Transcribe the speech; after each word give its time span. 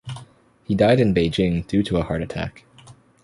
He 0.63 0.73
died 0.73 0.99
in 0.99 1.13
Beijing 1.13 1.67
due 1.67 1.83
to 1.83 1.97
a 1.97 2.03
heart 2.03 2.23
attack. 2.23 2.65